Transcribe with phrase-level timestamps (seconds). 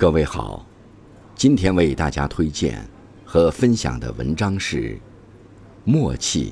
[0.00, 0.64] 各位好，
[1.34, 2.88] 今天为大家推荐
[3.24, 4.92] 和分享的文章是
[5.82, 6.50] 《默契》，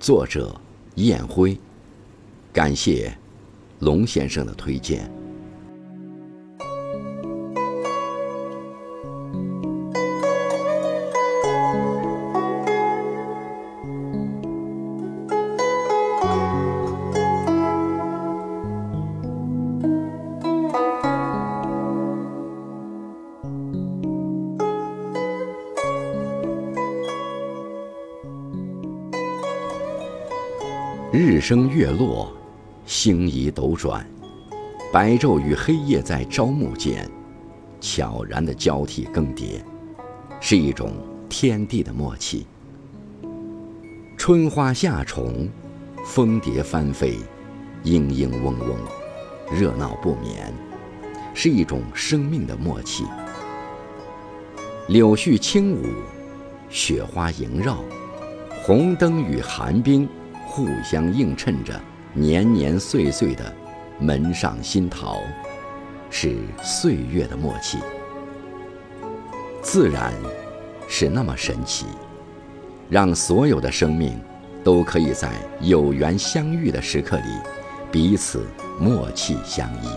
[0.00, 0.60] 作者
[0.96, 1.56] 燕辉。
[2.52, 3.16] 感谢
[3.78, 5.08] 龙先生的推荐。
[31.18, 32.30] 日升月落，
[32.84, 34.06] 星移斗转，
[34.92, 37.10] 白昼与黑夜在朝暮间
[37.80, 39.62] 悄然的交替更迭，
[40.42, 40.92] 是一种
[41.26, 42.46] 天地的默契。
[44.18, 45.48] 春花夏虫，
[46.04, 47.16] 蜂蝶翻飞，
[47.82, 48.76] 嘤嘤嗡嗡，
[49.50, 50.52] 热闹不眠，
[51.32, 53.06] 是一种生命的默契。
[54.88, 55.86] 柳絮轻舞，
[56.68, 57.78] 雪花萦绕，
[58.62, 60.06] 红灯与寒冰。
[60.56, 61.78] 互相映衬着
[62.14, 63.54] 年年岁岁的
[64.00, 65.20] 门上新桃，
[66.08, 67.76] 是岁月的默契。
[69.60, 70.14] 自然
[70.88, 71.84] 是那么神奇，
[72.88, 74.18] 让所有的生命
[74.64, 77.34] 都可以在有缘相遇的时刻里
[77.92, 78.46] 彼此
[78.80, 79.88] 默契相依，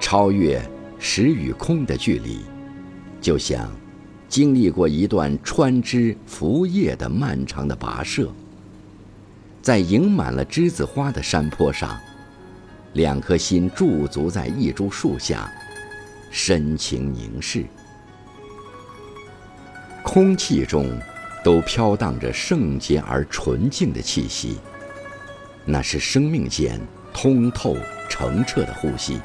[0.00, 0.58] 超越
[0.98, 2.38] 时与空的距离，
[3.20, 3.70] 就像
[4.26, 8.26] 经历过一段穿枝拂叶的漫长的跋涉。
[9.62, 11.98] 在盈满了栀子花的山坡上，
[12.94, 15.50] 两颗心驻足在一株树下，
[16.30, 17.66] 深情凝视。
[20.02, 20.98] 空气中
[21.44, 24.58] 都飘荡着圣洁而纯净的气息，
[25.66, 26.80] 那是生命间
[27.12, 27.76] 通透
[28.08, 29.20] 澄澈的呼吸。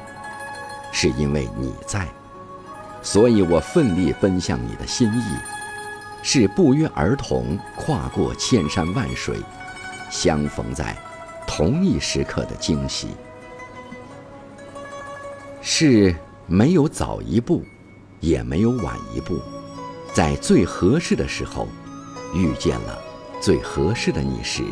[0.92, 2.06] 是因为你在，
[3.02, 5.22] 所以我奋力奔向你的心意，
[6.22, 9.38] 是不约而同跨过千山万水。
[10.10, 10.96] 相逢在
[11.46, 13.08] 同一时刻的惊喜，
[15.60, 16.14] 是
[16.46, 17.64] 没有早一步，
[18.20, 19.40] 也没有晚一步，
[20.12, 21.68] 在最合适的时候，
[22.34, 22.98] 遇见了
[23.40, 24.62] 最合适的你时，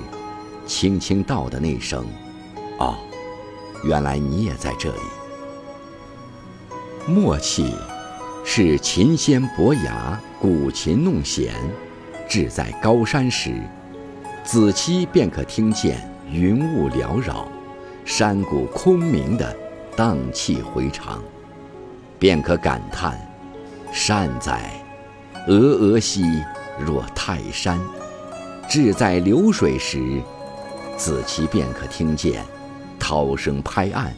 [0.66, 2.04] 轻轻道的那声
[2.78, 2.96] “哦，
[3.82, 5.00] 原来你也在这里”。
[7.06, 7.74] 默契，
[8.44, 11.54] 是琴弦伯牙，鼓琴弄弦，
[12.28, 13.60] 志在高山时。
[14.44, 15.98] 子期便可听见
[16.30, 17.48] 云雾缭绕，
[18.04, 19.56] 山谷空明的
[19.96, 21.22] 荡气回肠，
[22.18, 23.18] 便可感叹：
[23.90, 24.70] 善哉，
[25.48, 26.22] 峨峨兮
[26.78, 27.80] 若泰山。
[28.68, 30.20] 志在流水时，
[30.94, 32.44] 子期便可听见
[32.98, 34.12] 涛声拍岸，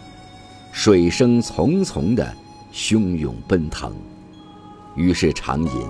[0.72, 2.34] 水声淙淙的
[2.72, 3.94] 汹涌奔腾，
[4.96, 5.88] 于是常吟：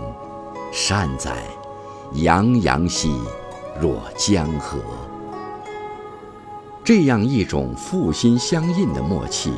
[0.71, 1.35] 善哉，
[2.13, 3.19] 洋洋兮。
[3.79, 4.79] 若江河，
[6.83, 9.53] 这样一种腹心相印的默契，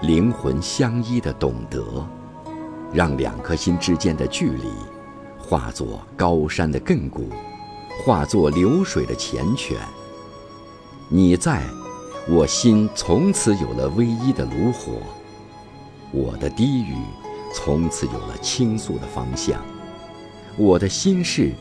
[0.00, 1.84] 灵魂相依的懂得，
[2.90, 4.70] 让两颗心之间的距离，
[5.38, 7.28] 化作高山的亘古，
[8.02, 9.74] 化作流水的缱绻。
[11.10, 11.62] 你在，
[12.26, 14.94] 我心从此有了唯一的炉火；
[16.12, 16.96] 我的低语，
[17.52, 19.58] 从此有了倾诉的方向；
[20.56, 21.52] 我的心事，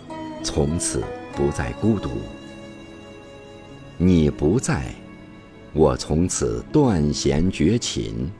[0.42, 1.04] 从此。
[1.36, 2.10] 不再孤独，
[3.98, 4.94] 你不在，
[5.74, 8.32] 我从此断弦绝琴，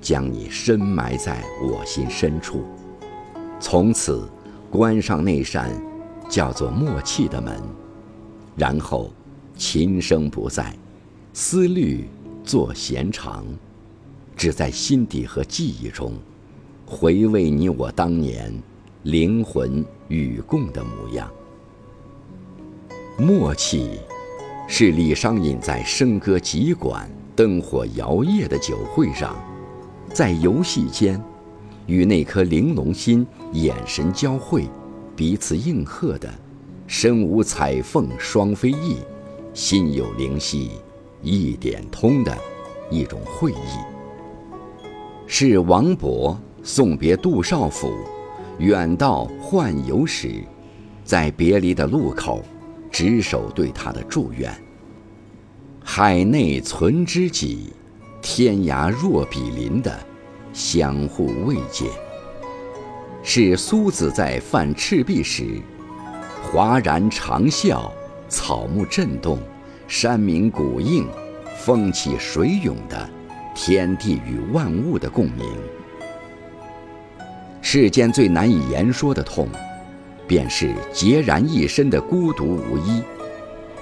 [0.00, 2.64] 将你深埋在我心深处，
[3.60, 4.26] 从此
[4.70, 5.70] 关上那扇
[6.28, 7.60] 叫做默契的门，
[8.56, 9.12] 然后
[9.54, 10.74] 琴声不在，
[11.34, 12.08] 思虑
[12.42, 13.44] 作弦长，
[14.34, 16.14] 只在心底和记忆中，
[16.86, 18.50] 回味你我当年
[19.02, 21.30] 灵魂与共的模样。
[23.20, 23.98] 默契，
[24.68, 29.36] 是李商隐在笙歌集馆、灯火摇曳的酒会上，
[30.14, 31.20] 在游戏间，
[31.86, 34.68] 与那颗玲珑心眼神交汇，
[35.16, 36.32] 彼此应和的
[36.86, 38.98] “身无彩凤双飞翼，
[39.52, 40.70] 心有灵犀
[41.20, 42.32] 一点通”的
[42.88, 43.78] 一种会意。
[45.26, 47.92] 是王勃送别杜少府，
[48.58, 50.44] 远道宦游时，
[51.04, 52.44] 在别离的路口。
[52.90, 54.52] 执手对他的祝愿。
[55.82, 57.72] 海内存知己，
[58.20, 59.98] 天涯若比邻的
[60.52, 61.86] 相互慰藉，
[63.22, 65.60] 是苏子在犯赤壁时，
[66.42, 67.90] 哗然长啸，
[68.28, 69.38] 草木震动，
[69.86, 71.06] 山鸣谷应，
[71.56, 73.08] 风起水涌的
[73.54, 75.46] 天地与万物的共鸣。
[77.60, 79.48] 世间最难以言说的痛，
[80.28, 83.02] 便是孑然一身的孤独无依，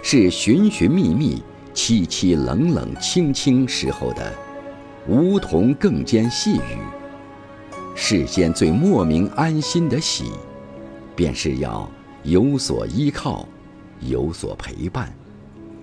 [0.00, 1.43] 是寻寻觅觅、
[1.75, 4.32] 凄凄冷冷清清时候的
[5.08, 6.78] 梧桐更兼细雨。
[7.96, 10.26] 世间最莫名安心的喜，
[11.16, 11.90] 便是要
[12.22, 13.48] 有所依靠，
[14.00, 15.12] 有所陪伴，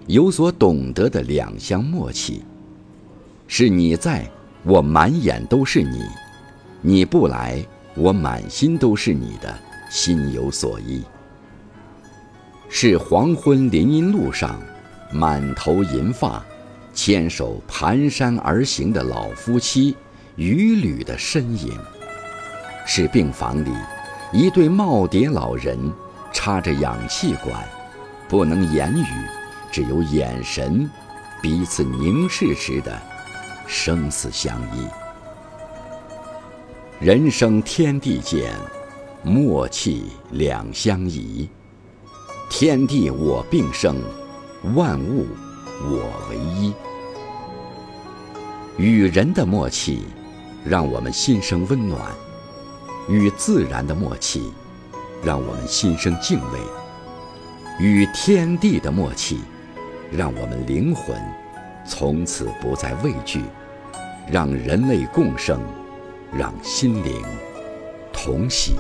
[0.08, 2.42] 有所懂得的两相默契。
[3.48, 4.26] 是你在，
[4.64, 6.00] 我满眼都是你；
[6.82, 7.62] 你不来。
[7.96, 9.56] 我满心都是你的，
[9.94, 11.04] 心有所依。
[12.68, 14.60] 是黄昏林荫路上，
[15.12, 16.44] 满头银发，
[16.96, 19.96] 牵手蹒跚而行的老夫妻，
[20.36, 21.78] 渔侣的身影。
[22.88, 23.70] 是病房里，
[24.34, 25.78] 一对耄耋老人，
[26.34, 27.64] 插着氧气管，
[28.28, 29.06] 不能言语，
[29.72, 30.90] 只有眼神，
[31.40, 33.00] 彼此凝视时的
[33.68, 34.88] 生死相依。
[37.00, 38.56] 人生天地间，
[39.24, 41.50] 默契两相宜。
[42.50, 43.96] 天地我并生，
[44.76, 45.26] 万物
[45.82, 46.74] 我唯一。
[48.78, 50.04] 与人的默契，
[50.66, 52.00] 让我们心生温暖；
[53.10, 54.52] 与自然的默契，
[55.24, 56.60] 让我们心生敬畏；
[57.80, 59.40] 与天地的默契，
[60.12, 61.16] 让我们灵魂
[61.88, 63.42] 从此不再畏惧，
[64.30, 65.60] 让人类共生。
[66.36, 67.22] 让心灵
[68.12, 68.74] 同喜。